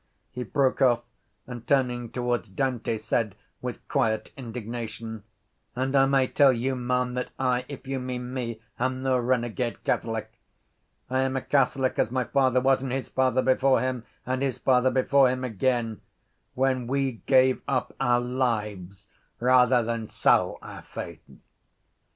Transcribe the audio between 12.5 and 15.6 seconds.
was and his father before him and his father before him